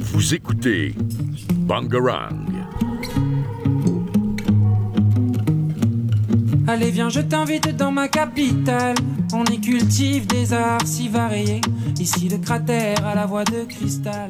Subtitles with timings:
[0.00, 0.94] Vous écoutez
[1.54, 2.46] Bangarang.
[6.66, 8.96] Allez viens je t'invite dans ma capitale
[9.32, 11.60] On y cultive des arts si variés
[11.98, 14.28] Ici le cratère à la voix de cristal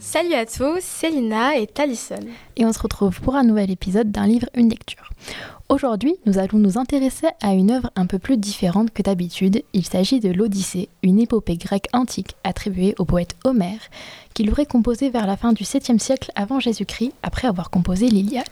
[0.00, 2.20] Salut à tous, c'est Lina et Talison.
[2.56, 5.08] et on se retrouve pour un nouvel épisode d'un livre, une lecture.
[5.72, 9.62] Aujourd'hui, nous allons nous intéresser à une œuvre un peu plus différente que d'habitude.
[9.72, 13.80] Il s'agit de l'Odyssée, une épopée grecque antique attribuée au poète Homère,
[14.34, 18.44] qu'il aurait composée vers la fin du 7e siècle avant Jésus-Christ, après avoir composé l'Iliade.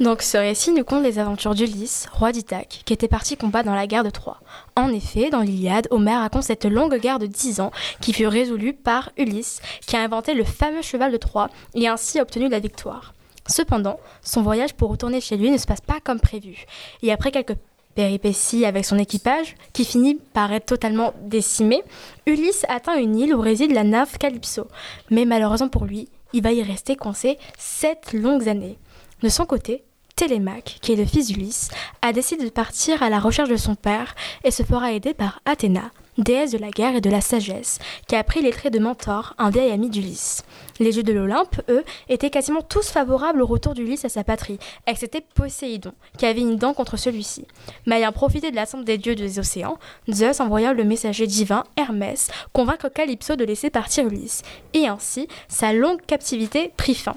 [0.00, 3.74] Donc ce récit nous conte les aventures d'Ulysse, roi d'Ithaque, qui était parti combattre dans
[3.74, 4.42] la guerre de Troie.
[4.76, 7.70] En effet, dans l'Iliade, Homère raconte cette longue guerre de 10 ans
[8.02, 12.20] qui fut résolue par Ulysse, qui a inventé le fameux cheval de Troie et ainsi
[12.20, 13.14] obtenu la victoire.
[13.48, 16.64] Cependant, son voyage pour retourner chez lui ne se passe pas comme prévu.
[17.02, 17.56] Et après quelques
[17.94, 21.82] péripéties avec son équipage, qui finit par être totalement décimé,
[22.26, 24.68] Ulysse atteint une île où réside la nymphe Calypso.
[25.10, 28.78] Mais malheureusement pour lui, il va y rester coincé sept longues années.
[29.22, 29.82] De son côté,
[30.14, 31.68] Télémaque, qui est le fils d'Ulysse,
[32.02, 35.40] a décidé de partir à la recherche de son père et se fera aider par
[35.44, 38.78] Athéna, déesse de la guerre et de la sagesse, qui a pris les traits de
[38.78, 40.44] Mentor, un vieil ami d'Ulysse.
[40.78, 44.58] Les dieux de l'Olympe, eux, étaient quasiment tous favorables au retour d'Ulysse à sa patrie,
[44.86, 47.46] excepté Poséidon, qui avait une dent contre celui-ci.
[47.86, 49.78] Mais ayant profité de l'assemblée des dieux des océans,
[50.10, 54.42] Zeus envoya le messager divin Hermès convaincre Calypso de laisser partir Ulysse,
[54.74, 57.16] et ainsi sa longue captivité prit fin.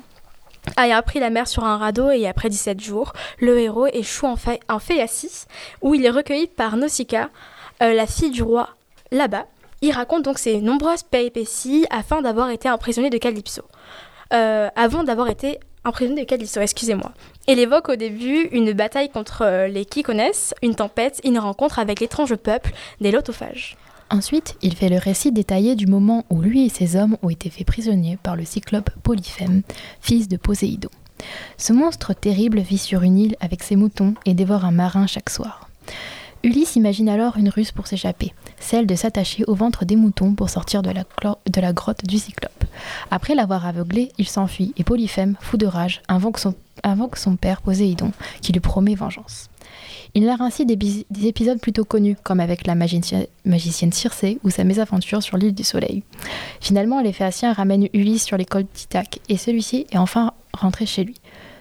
[0.78, 4.36] Ayant pris la mer sur un radeau et après 17 jours, le héros échoue en,
[4.68, 5.46] en Phéacis,
[5.82, 7.30] où il est recueilli par Nausicaa,
[7.82, 8.70] euh, la fille du roi
[9.12, 9.46] là-bas.
[9.82, 13.64] Il raconte donc ses nombreuses péripéties afin d'avoir été un prisonnier de Calypso.
[14.34, 17.12] Euh, avant d'avoir été un prisonnier de Calypso, excusez-moi.
[17.48, 22.02] Il évoque au début une bataille contre euh, les Kykonès, une tempête, une rencontre avec
[22.02, 23.78] l'étrange peuple des Lotophages.
[24.12, 27.50] Ensuite, il fait le récit détaillé du moment où lui et ses hommes ont été
[27.50, 29.62] faits prisonniers par le cyclope Polyphème,
[30.02, 30.90] fils de Poséidon.
[31.58, 35.30] Ce monstre terrible vit sur une île avec ses moutons et dévore un marin chaque
[35.30, 35.70] soir.
[36.42, 40.50] Ulysse imagine alors une ruse pour s'échapper, celle de s'attacher au ventre des moutons pour
[40.50, 42.64] sortir de la, grotte du cyclope.
[43.12, 48.54] Après l'avoir aveuglé, il s'enfuit et Polyphème, fou de rage, invoque son, père Poséidon, qui
[48.54, 49.50] lui promet vengeance.
[50.16, 54.64] Il narre ainsi des, épisodes plutôt connus, comme avec la magici- magicienne Circé ou sa
[54.64, 56.04] mésaventure sur l'île du Soleil.
[56.62, 61.04] Finalement, les Phéaciens ramènent Ulysse sur les côtes d'Ithaque et celui-ci est enfin rentré chez
[61.04, 61.16] lui.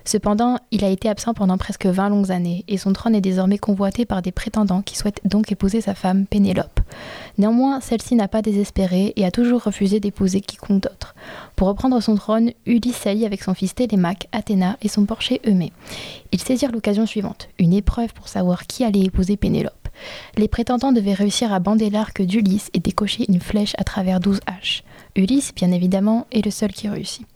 [0.09, 3.59] Cependant, il a été absent pendant presque 20 longues années et son trône est désormais
[3.59, 6.81] convoité par des prétendants qui souhaitent donc épouser sa femme Pénélope.
[7.37, 11.15] Néanmoins, celle-ci n'a pas désespéré et a toujours refusé d'épouser quiconque d'autre.
[11.57, 15.75] Pour reprendre son trône, Ulysse s'allie avec son fils Télémaque, Athéna et son porcher Eumée.
[16.33, 19.75] Ils saisirent l'occasion suivante, une épreuve pour savoir qui allait épouser Pénélope.
[20.39, 24.41] Les prétendants devaient réussir à bander l'arc d'Ulysse et décocher une flèche à travers douze
[24.47, 24.85] haches.
[25.17, 27.27] Ulysse, bien évidemment, est le seul qui réussit.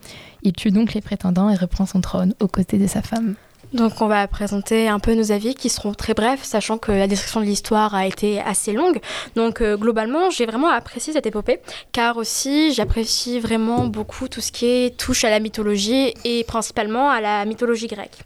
[0.43, 3.35] Il tue donc les prétendants et reprend son trône aux côtés de sa femme.
[3.73, 7.07] Donc on va présenter un peu nos avis qui seront très brefs, sachant que la
[7.07, 9.01] description de l'histoire a été assez longue.
[9.35, 11.59] Donc euh, globalement, j'ai vraiment apprécié cette épopée,
[11.91, 17.23] car aussi j'apprécie vraiment beaucoup tout ce qui touche à la mythologie et principalement à
[17.23, 18.19] la mythologie grecque.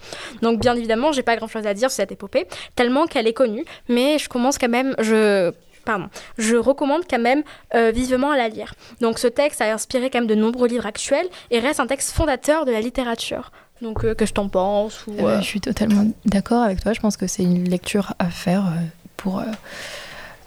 [0.42, 3.64] Donc bien évidemment, j'ai pas grand-chose à dire sur cette épopée, tellement qu'elle est connue,
[3.88, 5.52] mais je commence quand même, je
[5.86, 6.08] Pardon.
[6.36, 7.42] Je recommande quand même
[7.74, 8.74] euh, vivement à la lire.
[9.00, 12.10] Donc ce texte a inspiré quand même de nombreux livres actuels et reste un texte
[12.12, 13.52] fondateur de la littérature.
[13.80, 16.92] Donc euh, que je t'en pense ou Euh, euh, je suis totalement d'accord avec toi.
[16.92, 18.64] Je pense que c'est une lecture à faire
[19.16, 19.42] pour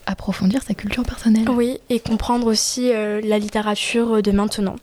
[0.05, 1.50] approfondir sa culture personnelle.
[1.50, 4.75] Oui, et comprendre aussi la littérature de maintenant.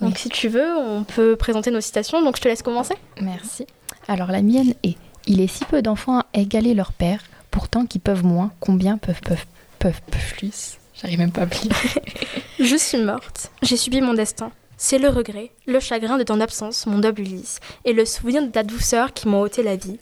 [0.00, 0.18] Donc Oui.
[0.18, 2.94] si tu veux, on peut présenter nos citations, donc je te laisse commencer.
[3.20, 3.66] Merci.
[4.08, 4.96] Alors la mienne est
[5.26, 7.20] Il est si peu d'enfants à égaler leur père,
[7.50, 9.46] pourtant qui peuvent moins, combien peuvent peuvent
[9.84, 11.70] peuvent, plus J'arrive même pas à plier.
[12.58, 14.50] Je suis morte, j'ai subi mon destin.
[14.78, 18.48] C'est le regret, le chagrin de ton absence, mon noble Ulysse, et le souvenir de
[18.50, 19.98] ta douceur qui m'ont ôté la vie.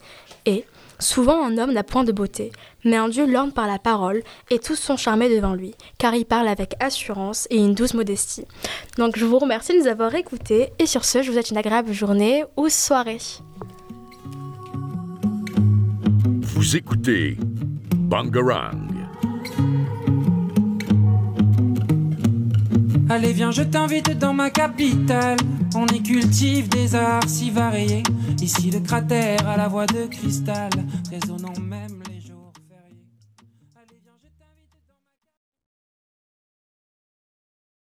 [0.46, 0.64] Et,
[1.00, 2.52] souvent un homme n'a point de beauté,
[2.84, 6.26] mais un dieu l'orne par la parole, et tous sont charmés devant lui, car il
[6.26, 8.44] parle avec assurance et une douce modestie.
[8.98, 11.58] Donc je vous remercie de nous avoir écoutés, et sur ce, je vous souhaite une
[11.58, 13.18] agréable journée ou soirée.
[16.42, 17.36] Vous écoutez
[17.96, 18.91] Bangarang.
[23.12, 25.36] Allez viens je t'invite dans ma capitale.
[25.74, 28.02] On y cultive des arts si variés.
[28.40, 30.70] Ici le cratère à la voix de cristal.
[31.10, 32.11] Résonnant même